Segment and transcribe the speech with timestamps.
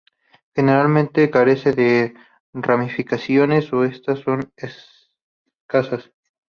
[0.55, 2.15] Generalmente carece de
[2.55, 6.11] ramificaciones o estas son escasas.